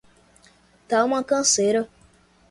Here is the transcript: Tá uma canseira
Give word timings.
Tá 0.87 1.05
uma 1.05 1.23
canseira 1.23 1.87